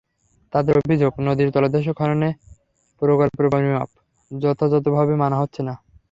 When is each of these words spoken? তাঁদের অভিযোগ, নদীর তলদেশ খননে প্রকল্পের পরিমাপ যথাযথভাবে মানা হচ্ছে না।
তাঁদের 0.53 0.75
অভিযোগ, 0.77 1.11
নদীর 1.19 1.49
তলদেশ 1.51 1.85
খননে 1.91 2.29
প্রকল্পের 3.01 3.47
পরিমাপ 3.49 3.89
যথাযথভাবে 4.31 5.13
মানা 5.15 5.37
হচ্ছে 5.39 5.61
না। 5.63 5.73